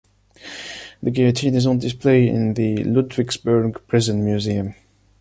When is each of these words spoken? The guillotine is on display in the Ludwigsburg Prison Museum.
The 1.03 1.11
guillotine 1.11 1.53
is 1.53 1.67
on 1.67 1.77
display 1.77 2.27
in 2.27 2.55
the 2.55 2.77
Ludwigsburg 2.77 3.85
Prison 3.85 4.25
Museum. 4.25 4.73